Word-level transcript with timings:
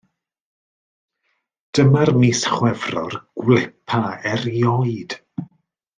Dyma'r 1.79 2.11
mis 2.23 2.41
Chwefror 2.55 3.19
gwlypa 3.45 4.03
erioed. 4.33 5.17